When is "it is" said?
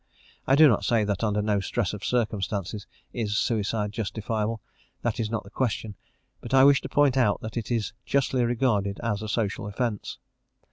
7.55-7.93